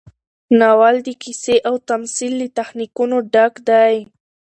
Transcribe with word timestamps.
ناول 0.59 0.95
د 1.05 1.07
قصې 1.21 1.55
او 1.67 1.75
تمثیل 1.89 2.31
له 2.41 2.47
تخنیکونو 2.59 3.17
ډک 3.33 3.53
دی. 3.69 3.95